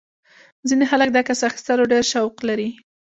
ځینې 0.67 0.85
خلک 0.91 1.09
د 1.11 1.15
عکس 1.21 1.39
اخیستلو 1.49 1.89
ډېر 1.91 2.03
شوق 2.13 2.35
لري. 2.49 2.69